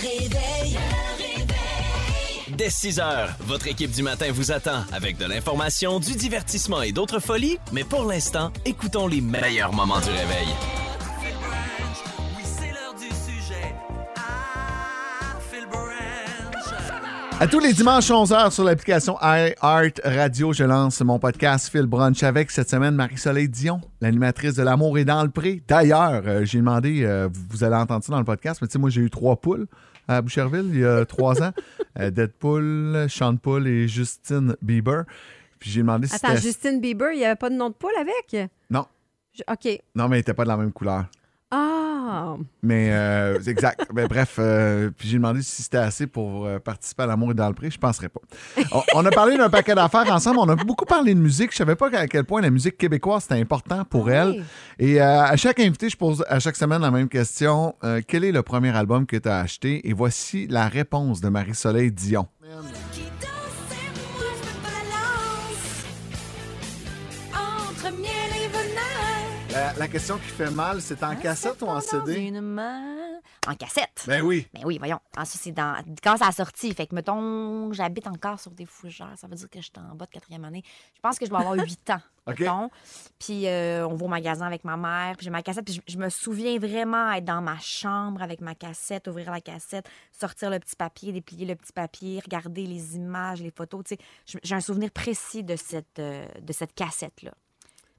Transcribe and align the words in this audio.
réveil. 0.00 0.78
Dès 2.48 2.70
6 2.70 3.00
heures, 3.00 3.30
votre 3.40 3.68
équipe 3.68 3.90
du 3.90 4.02
matin 4.02 4.26
vous 4.32 4.52
attend 4.52 4.84
avec 4.92 5.16
de 5.16 5.24
l'information, 5.24 5.98
du 6.00 6.14
divertissement 6.14 6.82
et 6.82 6.92
d'autres 6.92 7.20
folies. 7.20 7.58
Mais 7.72 7.84
pour 7.84 8.04
l'instant, 8.04 8.52
écoutons 8.64 9.06
les 9.06 9.20
meilleurs 9.20 9.72
moments 9.72 10.00
du 10.00 10.10
réveil. 10.10 10.79
À 17.42 17.46
tous 17.46 17.58
les 17.58 17.72
dimanches 17.72 18.10
11h 18.10 18.50
sur 18.50 18.64
l'application 18.64 19.16
iHeart 19.22 20.00
Radio, 20.04 20.52
je 20.52 20.62
lance 20.64 21.00
mon 21.00 21.18
podcast 21.18 21.70
Phil 21.70 21.86
Brunch 21.86 22.22
avec 22.22 22.50
cette 22.50 22.68
semaine 22.68 22.94
Marie-Soleil 22.94 23.48
Dion, 23.48 23.80
l'animatrice 24.02 24.54
de 24.56 24.62
L'amour 24.62 24.98
est 24.98 25.06
dans 25.06 25.22
le 25.22 25.30
pré. 25.30 25.62
D'ailleurs, 25.66 26.22
euh, 26.26 26.44
j'ai 26.44 26.58
demandé, 26.58 27.02
euh, 27.02 27.30
vous- 27.48 27.64
allez 27.64 27.76
entendre 27.76 28.04
ça 28.04 28.12
dans 28.12 28.18
le 28.18 28.26
podcast, 28.26 28.60
mais 28.60 28.68
tu 28.68 28.72
sais, 28.72 28.78
moi 28.78 28.90
j'ai 28.90 29.00
eu 29.00 29.08
trois 29.08 29.36
poules 29.36 29.66
à 30.06 30.20
Boucherville 30.20 30.66
il 30.68 30.80
y 30.80 30.84
a 30.84 31.04
trois 31.06 31.42
ans. 31.42 31.52
Euh, 31.98 32.10
Deadpool, 32.10 33.06
Sean 33.08 33.36
Paul 33.36 33.66
et 33.66 33.88
Justine 33.88 34.54
Bieber. 34.60 35.04
Puis 35.58 35.70
j'ai 35.70 35.80
demandé 35.80 36.08
si 36.08 36.16
Attends, 36.16 36.28
c'était... 36.28 36.42
Justin 36.42 36.78
Bieber, 36.78 37.12
il 37.12 37.18
n'y 37.20 37.24
avait 37.24 37.36
pas 37.36 37.48
de 37.48 37.54
nom 37.54 37.70
de 37.70 37.74
poule 37.74 37.90
avec? 37.98 38.50
Non, 38.68 38.84
Je- 39.32 39.42
OK. 39.50 39.80
non, 39.94 40.08
mais 40.08 40.16
il 40.16 40.20
n'était 40.20 40.34
pas 40.34 40.44
de 40.44 40.48
la 40.48 40.58
même 40.58 40.72
couleur. 40.72 41.06
Ah! 41.50 42.36
Mais 42.62 42.90
euh, 42.92 43.40
exact. 43.46 43.88
Ben, 43.92 44.06
bref, 44.06 44.36
euh, 44.38 44.90
puis 44.96 45.08
j'ai 45.08 45.16
demandé 45.16 45.42
si 45.42 45.62
c'était 45.62 45.78
assez 45.78 46.06
pour 46.06 46.46
euh, 46.46 46.58
participer 46.58 47.02
à 47.04 47.06
l'amour 47.06 47.32
et 47.32 47.34
dans 47.34 47.48
le 47.48 47.54
prix. 47.54 47.70
Je 47.70 47.78
penserais 47.78 48.08
pas. 48.08 48.20
On, 48.72 48.82
on 48.94 49.06
a 49.06 49.10
parlé 49.10 49.36
d'un 49.36 49.50
paquet 49.50 49.74
d'affaires 49.74 50.12
ensemble. 50.12 50.38
On 50.38 50.48
a 50.48 50.56
beaucoup 50.56 50.84
parlé 50.84 51.14
de 51.14 51.20
musique. 51.20 51.52
Je 51.52 51.56
savais 51.56 51.76
pas 51.76 51.88
à 51.96 52.06
quel 52.06 52.24
point 52.24 52.40
la 52.40 52.50
musique 52.50 52.78
québécoise 52.78 53.22
c'était 53.22 53.40
important 53.40 53.84
pour 53.84 54.08
Ah 54.08 54.14
elle. 54.14 54.44
Et 54.78 55.00
à 55.00 55.36
chaque 55.36 55.60
invité, 55.60 55.88
je 55.88 55.96
pose 55.96 56.24
à 56.28 56.38
chaque 56.38 56.56
semaine 56.56 56.82
la 56.82 56.90
même 56.90 57.08
question. 57.08 57.74
Quel 58.06 58.24
est 58.24 58.32
le 58.32 58.42
premier 58.42 58.74
album 58.76 59.06
que 59.06 59.16
tu 59.16 59.28
as 59.28 59.38
acheté? 59.38 59.88
Et 59.88 59.92
voici 59.92 60.46
la 60.46 60.68
réponse 60.68 61.20
de 61.20 61.28
Marie-Soleil 61.28 61.90
Dion. 61.92 62.28
La, 69.52 69.88
question 69.88 70.16
qui 70.18 70.28
fait 70.28 70.50
mal, 70.50 70.80
c'est 70.80 71.02
en 71.02 71.16
cassette 71.16 71.60
ou 71.62 71.66
en 71.66 71.80
CD? 71.80 72.32
En 73.48 73.54
cassette. 73.54 74.04
Ben 74.06 74.22
oui. 74.22 74.46
Ben 74.54 74.62
oui, 74.64 74.78
voyons. 74.78 75.00
Ah, 75.16 75.24
ça, 75.24 75.38
c'est 75.40 75.50
dans... 75.50 75.82
Quand 76.04 76.16
ça 76.18 76.28
a 76.28 76.32
sorti, 76.32 76.72
fait 76.72 76.86
que, 76.86 76.94
mettons, 76.94 77.72
j'habite 77.72 78.06
encore 78.06 78.38
sur 78.38 78.52
des 78.52 78.66
fougères. 78.66 79.14
Ça 79.16 79.26
veut 79.26 79.34
dire 79.34 79.50
que 79.50 79.58
je 79.58 79.64
suis 79.64 79.72
en 79.76 79.94
bas 79.96 80.06
de 80.06 80.10
quatrième 80.10 80.44
année. 80.44 80.62
Je 80.94 81.00
pense 81.00 81.18
que 81.18 81.24
je 81.24 81.30
dois 81.30 81.40
avoir 81.40 81.54
8 81.64 81.90
ans. 81.90 82.00
Mettons. 82.26 82.70
Puis 83.18 83.48
euh, 83.48 83.88
on 83.88 83.94
va 83.94 84.04
au 84.04 84.08
magasin 84.08 84.46
avec 84.46 84.62
ma 84.62 84.76
mère, 84.76 85.16
puis 85.16 85.24
j'ai 85.24 85.30
ma 85.30 85.42
cassette. 85.42 85.64
Puis 85.64 85.82
je, 85.84 85.94
je 85.94 85.98
me 85.98 86.10
souviens 86.10 86.58
vraiment 86.58 87.10
être 87.12 87.24
dans 87.24 87.42
ma 87.42 87.58
chambre 87.58 88.22
avec 88.22 88.40
ma 88.40 88.54
cassette, 88.54 89.08
ouvrir 89.08 89.32
la 89.32 89.40
cassette, 89.40 89.88
sortir 90.12 90.50
le 90.50 90.60
petit 90.60 90.76
papier, 90.76 91.12
déplier 91.12 91.46
le 91.46 91.56
petit 91.56 91.72
papier, 91.72 92.20
regarder 92.20 92.66
les 92.66 92.94
images, 92.94 93.42
les 93.42 93.50
photos. 93.50 93.82
Tu 93.84 93.96
sais, 94.26 94.38
j'ai 94.44 94.54
un 94.54 94.60
souvenir 94.60 94.92
précis 94.92 95.42
de 95.42 95.56
cette, 95.56 95.98
euh, 95.98 96.24
de 96.40 96.52
cette 96.52 96.74
cassette-là. 96.74 97.32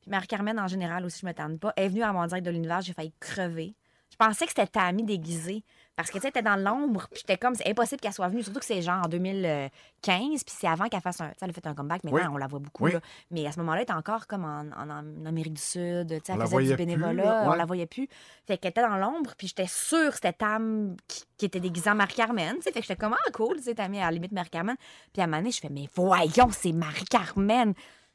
Puis 0.01 0.09
Marie-Carmen, 0.11 0.59
en 0.59 0.67
général, 0.67 1.05
aussi, 1.05 1.19
je 1.21 1.25
me 1.27 1.33
tente 1.33 1.59
pas. 1.59 1.73
Elle 1.75 1.85
est 1.85 1.89
venue 1.89 2.03
à 2.03 2.11
mon 2.13 2.25
direct 2.25 2.45
de 2.45 2.51
l'univers, 2.51 2.81
j'ai 2.81 2.93
failli 2.93 3.13
crever. 3.19 3.75
Je 4.11 4.17
pensais 4.17 4.45
que 4.45 4.51
c'était 4.51 4.67
Tammy 4.67 5.03
déguisée. 5.03 5.63
Parce 5.95 6.09
que, 6.09 6.17
tu 6.17 6.21
sais, 6.23 6.29
était 6.29 6.41
dans 6.41 6.55
l'ombre, 6.55 7.07
puis 7.11 7.19
j'étais 7.21 7.37
comme, 7.37 7.53
c'est 7.55 7.69
impossible 7.69 8.01
qu'elle 8.01 8.13
soit 8.13 8.27
venue. 8.27 8.43
Surtout 8.43 8.59
que 8.59 8.65
c'est 8.65 8.81
genre 8.81 9.03
en 9.05 9.07
2015, 9.07 10.43
puis 10.43 10.55
c'est 10.57 10.67
avant 10.67 10.87
qu'elle 10.89 11.01
fasse 11.01 11.21
un. 11.21 11.27
Tu 11.29 11.31
sais, 11.33 11.37
elle 11.43 11.49
a 11.49 11.53
fait 11.53 11.67
un 11.67 11.73
comeback, 11.73 12.03
maintenant, 12.03 12.19
Oui. 12.19 12.27
on 12.33 12.37
la 12.37 12.47
voit 12.47 12.59
beaucoup. 12.59 12.85
Oui. 12.85 12.93
là. 12.93 12.99
Mais 13.29 13.45
à 13.45 13.51
ce 13.51 13.59
moment-là, 13.59 13.79
elle 13.79 13.83
était 13.83 13.93
encore 13.93 14.27
comme 14.27 14.43
en, 14.43 14.61
en- 14.77 14.89
en 14.89 15.25
Amérique 15.25 15.53
du 15.53 15.61
Sud. 15.61 16.07
Tu 16.09 16.15
sais, 16.25 16.33
elle 16.33 16.41
faisait 16.41 16.57
du 16.63 16.67
plus, 16.69 16.75
bénévolat, 16.77 17.13
là, 17.23 17.41
ouais. 17.43 17.47
on 17.49 17.53
la 17.53 17.65
voyait 17.65 17.85
plus. 17.85 18.07
Fait 18.47 18.57
qu'elle 18.57 18.71
était 18.71 18.81
dans 18.81 18.97
l'ombre, 18.97 19.33
puis 19.37 19.47
j'étais 19.47 19.67
sûre 19.67 20.09
que 20.09 20.15
c'était 20.15 20.33
Tam 20.33 20.95
qui, 21.07 21.23
qui 21.37 21.45
était 21.45 21.59
déguisée 21.59 21.89
en 21.89 21.95
Marie-Carmen. 21.95 22.55
tu 22.55 22.61
sais. 22.63 22.71
Fait 22.71 22.81
que 22.81 22.87
j'étais 22.87 22.95
comme, 22.99 23.13
ah, 23.13 23.31
cool, 23.31 23.57
tu 23.57 23.63
sais, 23.63 23.75
Tammy, 23.75 23.99
à 23.99 24.05
la 24.05 24.11
limite 24.11 24.31
Marie-Carmen. 24.31 24.75
Puis 25.13 25.21
à 25.21 25.25
un 25.25 25.27
moment 25.27 25.37
donné, 25.37 25.51
je 25.51 25.59
fais, 25.59 25.69
mais 25.69 25.87
voyons, 25.95 26.49
c'est 26.51 26.71
Marie-Carmen. 26.73 27.73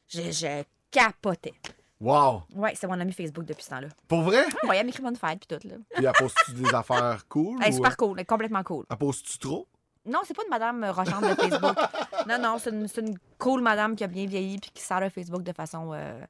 Je, 0.09 0.21
je 0.31 0.63
capotais. 0.91 1.53
Wow. 1.99 2.43
Ouais, 2.55 2.73
c'est 2.75 2.85
mon 2.87 2.99
ami 2.99 3.11
Facebook 3.11 3.45
depuis 3.45 3.63
ce 3.63 3.69
temps-là. 3.71 3.87
Pour 4.07 4.21
vrai? 4.21 4.45
Ouais, 4.67 4.77
elle 4.77 4.85
m'écrit 4.85 5.01
bonne 5.01 5.15
fête, 5.15 5.39
puis 5.39 5.57
tout, 5.57 5.67
là. 5.67 5.75
Puis 5.95 6.05
elle 6.05 6.11
pose-tu 6.13 6.51
des 6.53 6.73
affaires 6.73 7.25
cool? 7.27 7.57
Elle 7.61 7.69
est 7.69 7.73
ou, 7.73 7.77
super 7.77 7.91
euh, 7.91 7.95
cool, 7.95 8.13
elle 8.17 8.21
est 8.21 8.25
complètement 8.25 8.63
cool. 8.63 8.85
Elle 8.89 8.97
pose-tu 8.97 9.39
trop? 9.39 9.67
Non, 10.05 10.19
c'est 10.23 10.35
pas 10.35 10.43
une 10.43 10.49
madame 10.51 10.85
rochante 10.85 11.23
de 11.23 11.33
Facebook. 11.35 11.75
non, 12.29 12.37
non, 12.39 12.57
c'est 12.59 12.69
une, 13.01 13.17
cool 13.39 13.61
madame 13.61 13.95
qui 13.95 14.03
a 14.03 14.07
bien 14.07 14.25
vieilli 14.27 14.57
puis 14.59 14.69
qui 14.73 14.81
sert 14.83 14.99
le 15.01 15.09
Facebook 15.09 15.41
de 15.43 15.51
façon 15.51 15.91
euh, 15.91 16.21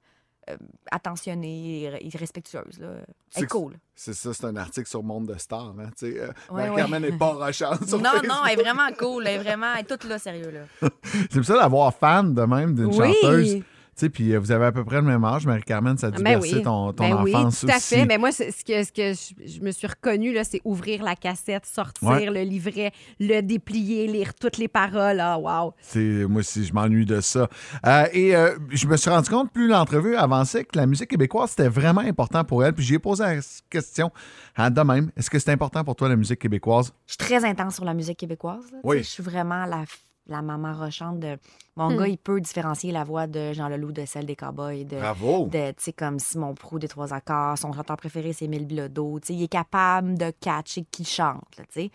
euh, 0.49 0.55
attentionnée 0.89 1.83
et, 1.83 2.07
et 2.07 2.17
respectueuse. 2.17 2.79
Là. 2.79 2.87
Elle 2.99 3.05
C'est 3.29 3.41
est 3.43 3.47
cool. 3.47 3.73
C'est 3.93 4.13
ça, 4.13 4.33
c'est 4.33 4.45
un 4.45 4.55
article 4.55 4.87
sur 4.87 5.03
Monde 5.03 5.27
de 5.27 5.37
Stars. 5.37 5.75
Hein? 5.79 5.91
Sais, 5.97 6.17
euh, 6.19 6.31
Ouais, 6.49 6.69
ouais. 6.69 6.99
n'est 6.99 7.11
pas 7.11 7.33
rochante 7.33 7.85
sur 7.87 7.97
Non, 8.01 8.11
Facebook. 8.11 8.29
non, 8.29 8.45
elle 8.45 8.57
est 8.59 8.63
vraiment 8.63 8.89
cool. 8.97 9.27
Elle 9.27 9.35
est 9.35 9.43
vraiment, 9.43 9.73
elle 9.73 9.81
est 9.81 9.83
toute 9.83 10.05
là, 10.05 10.17
sérieux. 10.17 10.49
Là. 10.49 10.89
C'est 11.03 11.35
pour 11.35 11.45
ça 11.45 11.55
d'avoir 11.59 11.93
fan 11.93 12.33
de 12.33 12.41
même 12.43 12.73
d'une 12.73 12.85
Oui. 12.85 13.13
chanteuse. 13.21 13.63
Sais, 13.99 14.09
puis 14.09 14.31
euh, 14.31 14.37
vous 14.39 14.51
avez 14.51 14.65
à 14.65 14.71
peu 14.71 14.85
près 14.85 14.97
le 14.97 15.01
même 15.07 15.25
âge, 15.25 15.47
Marie-Carmen, 15.47 15.97
ça 15.97 16.07
a 16.07 16.11
dû 16.11 16.21
Ben 16.21 16.39
oui. 16.39 16.61
ton, 16.61 16.93
ton 16.93 17.09
Ben 17.09 17.23
oui, 17.23 17.33
enfance 17.35 17.61
tout 17.61 17.67
à 17.71 17.77
aussi. 17.77 17.95
fait. 17.95 18.05
Mais 18.05 18.19
moi, 18.19 18.31
c'est- 18.31 18.51
ce 18.51 18.63
que, 18.63 18.83
ce 18.83 18.91
que 18.91 19.13
je, 19.43 19.53
je 19.55 19.59
me 19.61 19.71
suis 19.71 19.87
reconnue, 19.87 20.33
là, 20.33 20.43
c'est 20.43 20.61
ouvrir 20.63 21.01
la 21.01 21.15
cassette, 21.15 21.65
sortir 21.65 22.07
Ouais. 22.07 22.25
le 22.27 22.41
livret, 22.43 22.91
le 23.19 23.41
déplier, 23.41 24.05
lire 24.05 24.35
toutes 24.35 24.57
les 24.59 24.67
paroles. 24.67 25.19
Ah, 25.19 25.39
wow. 25.39 25.73
C'est- 25.81 26.25
moi 26.27 26.41
aussi, 26.41 26.63
je 26.63 26.73
m'ennuie 26.73 27.07
de 27.07 27.21
ça. 27.21 27.49
Euh, 27.87 28.05
et 28.13 28.35
euh, 28.35 28.55
je 28.69 28.85
me 28.85 28.95
suis 28.97 29.09
rendu 29.09 29.29
compte, 29.31 29.51
plus 29.51 29.67
l'entrevue 29.67 30.15
avançait, 30.15 30.63
que 30.63 30.77
la 30.77 30.85
musique 30.85 31.09
québécoise, 31.09 31.49
c'était 31.49 31.67
vraiment 31.69 32.01
important 32.01 32.43
pour 32.43 32.63
elle. 32.63 32.73
Puis 32.73 32.85
j'ai 32.85 32.99
posé 32.99 33.23
la 33.23 33.35
question 33.67 34.11
à 34.55 34.69
de 34.69 34.81
même. 34.81 35.09
Est-ce 35.17 35.31
que 35.31 35.39
c'est 35.39 35.49
important 35.51 35.83
pour 35.83 35.95
toi, 35.95 36.07
la 36.07 36.15
musique 36.15 36.37
québécoise? 36.37 36.93
Je 37.07 37.13
suis 37.13 37.17
très 37.17 37.43
intense 37.43 37.73
sur 37.73 37.85
la 37.85 37.95
musique 37.95 38.19
québécoise. 38.19 38.71
là. 38.71 38.77
Oui. 38.83 38.99
Je 38.99 39.03
suis 39.03 39.23
vraiment 39.23 39.65
la, 39.65 39.85
la 40.27 40.41
maman 40.41 40.73
rochante 40.73 41.19
de. 41.19 41.37
Mon 41.75 41.89
Hmm. 41.91 41.97
gars, 41.97 42.07
il 42.07 42.17
peut 42.17 42.39
différencier 42.41 42.91
la 42.91 43.03
voix 43.03 43.27
de 43.27 43.53
Jean 43.53 43.69
Leloup 43.69 43.91
de 43.91 44.05
celle 44.05 44.25
des 44.25 44.35
Cowboys. 44.35 44.83
De, 44.85 44.97
Bravo! 44.97 45.47
de, 45.47 45.69
tu 45.71 45.75
sais, 45.83 45.93
comme 45.93 46.19
Simon 46.19 46.53
Prou 46.55 46.79
des 46.79 46.87
Trois 46.87 47.13
Accords. 47.13 47.57
Son 47.57 47.71
chanteur 47.73 47.97
préféré, 47.97 48.33
c'est 48.33 48.45
Émile 48.45 48.65
Bilodeau. 48.65 49.19
Tu 49.19 49.27
sais, 49.27 49.33
il 49.35 49.43
est 49.43 49.47
capable 49.47 50.17
de 50.17 50.31
catcher 50.39 50.85
qui 50.91 51.05
chante, 51.05 51.43
tu 51.55 51.63
sais. 51.69 51.91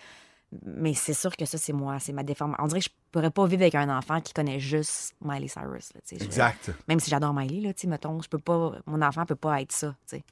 Mais 0.67 0.93
c'est 0.93 1.15
sûr 1.15 1.35
que 1.35 1.47
ça, 1.47 1.57
c'est 1.57 1.73
moi, 1.73 1.99
c'est 1.99 2.13
ma 2.13 2.23
déformation. 2.23 2.63
On 2.63 2.67
dirait 2.69 2.81
que 2.81 2.85
je 2.87 2.91
pourrais 3.11 3.31
pas 3.31 3.47
vivre 3.47 3.63
avec 3.63 3.75
un 3.75 3.89
enfant 3.97 4.21
qui 4.21 4.35
connaît 4.35 4.61
juste 4.61 5.15
Miley 5.23 5.49
Cyrus. 5.49 5.93
là. 5.95 6.01
Je- 6.11 6.23
Exact. 6.23 6.71
Même 6.89 7.01
si 7.01 7.09
j'adore 7.09 7.33
Miley, 7.33 7.61
là, 7.63 7.73
tu 7.73 7.81
sais, 7.83 7.87
mettons, 7.87 8.21
je 8.21 8.29
peux 8.29 8.39
pas... 8.39 8.73
Mon 8.87 9.01
enfant 9.01 9.25
peut 9.25 9.35
pas 9.35 9.63
être 9.63 9.73
ça, 9.73 9.97
tu 10.07 10.17
sais. 10.19 10.25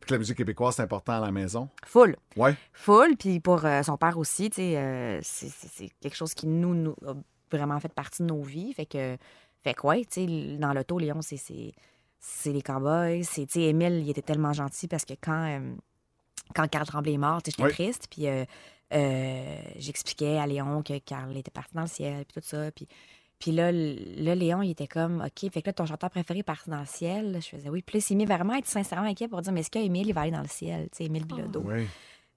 Puis 0.00 0.08
que 0.08 0.14
la 0.14 0.18
musique 0.18 0.36
québécoise, 0.36 0.74
c'est 0.76 0.82
important 0.82 1.14
à 1.14 1.20
la 1.20 1.32
maison? 1.32 1.70
Full. 1.86 2.14
Ouais. 2.36 2.54
Full. 2.74 3.16
Puis 3.16 3.40
pour 3.40 3.64
euh, 3.64 3.82
son 3.82 3.96
père 3.96 4.18
aussi, 4.18 4.50
tu 4.50 4.56
sais, 4.56 4.76
euh, 4.76 5.18
c'est- 5.22 5.88
quelque 6.00 6.14
chose 6.16 6.34
qui 6.34 6.46
nous, 6.46 6.74
nous 6.74 6.94
a 7.06 7.14
vraiment 7.56 7.78
fait 7.80 7.92
partie 7.92 8.22
de 8.22 8.28
nos 8.28 8.42
vies. 8.42 8.72
Fait 8.74 8.86
que, 8.86 9.16
fait 9.62 9.74
que 9.74 9.86
ouais, 9.86 10.04
tu 10.04 10.26
sais, 10.26 10.56
dans 10.58 10.72
l'auto, 10.72 10.98
Léon, 10.98 11.20
c'est- 11.22 11.36
c'est 11.36 11.72
c'est 12.26 12.52
les 12.52 12.62
cowboys. 12.62 13.22
C'est, 13.24 13.44
tu 13.46 13.52
sais, 13.54 13.62
Émile, 13.64 14.00
il 14.02 14.08
était 14.08 14.22
tellement 14.22 14.54
gentil 14.54 14.88
parce 14.88 15.04
que 15.04 15.12
quand, 15.20 15.44
euh, 15.46 15.74
quand 16.54 16.66
Carl 16.68 16.86
Tremblay 16.86 17.12
est 17.12 17.18
mort, 17.18 17.42
tu 17.42 17.50
sais, 17.50 17.56
j'étais 17.58 17.68
Oui. 17.68 17.72
triste. 17.72 18.06
Puis 18.10 18.26
euh, 18.28 18.44
euh, 18.94 19.56
j'expliquais 19.76 20.38
à 20.38 20.46
Léon 20.46 20.82
que 20.82 20.98
Carl 21.00 21.36
était 21.36 21.50
parti 21.50 21.74
dans 21.74 21.82
le 21.82 21.86
ciel, 21.86 22.24
puis 22.24 22.40
tout 22.40 22.46
ça. 22.46 22.70
Puis, 22.72 22.86
puis 23.38 23.52
là, 23.52 23.70
là, 23.72 24.34
Léon, 24.34 24.62
il 24.62 24.70
était 24.70 24.86
comme, 24.86 25.20
OK, 25.22 25.50
fait 25.52 25.60
que 25.60 25.66
là, 25.68 25.72
ton 25.74 25.84
chanteur 25.84 26.08
préféré 26.08 26.38
est 26.38 26.42
parti 26.44 26.70
dans 26.70 26.80
le 26.80 26.86
ciel. 26.86 27.38
Je 27.42 27.48
faisais 27.48 27.68
oui. 27.68 27.82
Puis 27.82 27.96
là, 27.96 27.98
il 27.98 28.02
s'est 28.02 28.14
mis 28.14 28.24
vraiment 28.24 28.54
à 28.54 28.58
être 28.58 28.66
sincèrement 28.68 29.06
inquiet 29.08 29.28
pour 29.28 29.42
dire, 29.42 29.52
mais 29.52 29.60
est-ce 29.60 29.70
qu'Émile, 29.70 30.08
il 30.08 30.14
va 30.14 30.22
aller 30.22 30.30
dans 30.30 30.40
le 30.40 30.48
ciel? 30.48 30.84
Tu 30.92 30.98
sais, 30.98 31.04
Émile 31.04 31.26
Bilodeau? 31.26 31.62
Oui. 31.66 31.86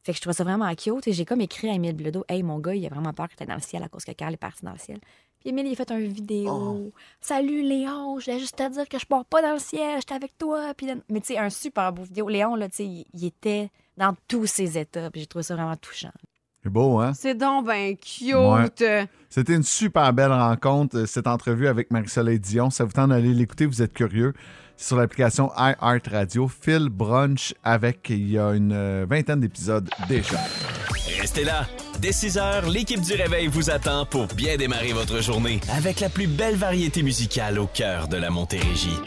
Fait 0.07 0.13
que 0.13 0.19
je 0.19 0.22
trouvais 0.22 0.35
ça 0.35 0.45
vraiment 0.45 0.73
cute. 0.73 1.06
Et 1.09 1.12
j'ai 1.12 1.25
comme 1.25 1.41
écrit 1.41 1.68
à 1.69 1.73
Émile 1.73 1.91
Bilodeau, 1.91 2.23
Hey, 2.29 2.41
mon 2.41 2.59
gars, 2.59 2.73
il 2.73 2.85
a 2.85 2.88
vraiment 2.88 3.12
peur 3.12 3.28
que 3.28 3.35
tu 3.35 3.45
dans 3.45 3.56
le 3.56 3.59
ciel 3.59 3.84
à 3.84 3.90
cause 3.90 4.06
que 4.06 4.13
Carl 4.13 4.34
est 4.34 4.38
parti 4.38 4.63
dans 4.63 4.72
le 4.72 4.78
ciel. 4.78 5.00
Puis 5.41 5.50
Émile, 5.50 5.68
il 5.68 5.73
a 5.73 5.75
fait 5.75 5.91
une 5.91 6.13
vidéo. 6.13 6.50
Oh. 6.50 6.94
Salut 7.19 7.62
Léon, 7.62 8.18
je 8.18 8.25
voulais 8.25 8.40
juste 8.40 8.56
te 8.56 8.69
dire 8.69 8.88
que 8.88 8.97
je 9.00 9.06
pars 9.06 9.25
pas 9.25 9.41
dans 9.41 9.51
le 9.51 9.59
ciel, 9.59 9.97
j'étais 9.97 10.13
avec 10.13 10.38
toi. 10.38 10.73
Puis 10.75 10.88
Mais 11.09 11.19
tu 11.19 11.34
sais, 11.34 11.38
un 11.38 11.50
super 11.50 11.91
beau 11.91 12.03
vidéo. 12.03 12.29
Léon, 12.29 12.56
là, 12.56 12.69
tu 12.69 12.78
sais, 12.78 12.85
il 12.85 13.25
était 13.25 13.69
dans 13.97 14.16
tous 14.29 14.45
ses 14.45 14.78
états. 14.78 15.12
Puis 15.12 15.19
j'ai 15.19 15.28
trouvé 15.28 15.44
ça 15.44 15.56
vraiment 15.56 15.75
touchant. 15.75 16.13
C'est 16.68 16.74
beau, 16.74 17.00
hein? 17.00 17.14
C'est 17.18 17.34
donc 17.34 17.66
ben 17.66 17.96
cute. 17.96 18.36
Ouais. 18.81 19.08
C'était 19.30 19.56
une 19.56 19.64
super 19.64 20.12
belle 20.12 20.34
rencontre, 20.34 20.98
euh, 20.98 21.06
cette 21.06 21.28
entrevue 21.28 21.69
avec 21.69 21.92
Marie-Soleil 21.92 22.42
Dion. 22.42 22.69
Ça 22.69 22.84
vous 22.84 22.92
tente 22.92 23.12
d'aller 23.12 23.34
l'écouter, 23.34 23.66
vous 23.66 23.81
êtes 23.81 23.94
curieux. 23.94 24.34
C'est 24.75 24.88
sur 24.88 24.98
l'application 24.98 25.50
iHeart 25.58 26.08
Radio. 26.12 26.50
Phil 26.50 26.90
Brunch 26.90 27.54
avec, 27.64 28.10
il 28.10 28.31
y 28.31 28.38
a 28.38 28.52
une 28.52 28.74
euh, 28.74 29.06
vingtaine 29.10 29.40
d'épisodes 29.40 29.90
déjà. 30.10 30.40
Restez 31.22 31.46
là. 31.46 31.66
Dès 32.02 32.12
6 32.12 32.38
heures, 32.38 32.70
l'équipe 32.70 33.00
du 33.00 33.13
Réveil 33.13 33.48
vous 33.48 33.70
attend 33.70 34.06
pour 34.06 34.28
bien 34.28 34.58
démarrer 34.58 34.92
votre 34.92 35.22
journée 35.22 35.62
avec 35.72 36.02
la 36.02 36.10
plus 36.10 36.28
belle 36.28 36.58
variété 36.58 37.02
musicale 37.02 37.60
au 37.60 37.68
cœur 37.68 38.10
de 38.10 38.18
la 38.18 38.30
Montérégie. 38.30 39.00